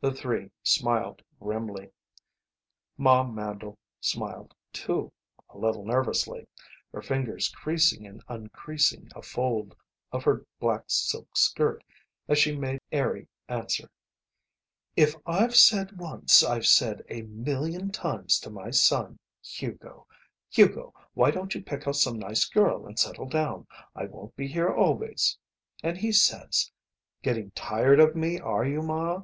[0.00, 1.92] The three smiled grimly.
[2.98, 5.12] Ma Mandle smiled, too,
[5.50, 6.48] a little nervously,
[6.92, 9.76] her fingers creasing and uncreasing a fold
[10.10, 11.84] of her black silk skirt
[12.26, 13.88] as she made airy answer:
[14.96, 20.08] "If I've said once I've said a million times to my son Hugo,
[20.50, 23.68] 'Hugo, why don't you pick out some nice girl and settle down?
[23.94, 25.38] I won't be here always.'
[25.84, 26.72] And he says,
[27.22, 29.20] 'Getting tired of me, are you, Ma?